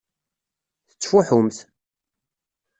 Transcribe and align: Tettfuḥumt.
Tettfuḥumt. 0.89 1.57